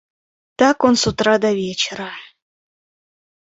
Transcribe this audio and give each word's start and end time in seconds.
Так 0.59 0.77
он 0.83 0.95
с 0.95 1.05
утра 1.05 1.37
до 1.37 1.53
вечера. 1.53 2.09